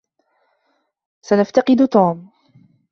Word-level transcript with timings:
سنفتقد 1.21 1.85
توم. 1.85 2.31